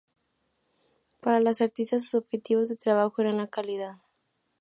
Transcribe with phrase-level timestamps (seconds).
[1.19, 3.97] Para las artistas, sus objetivos de trabajo eran la calidad.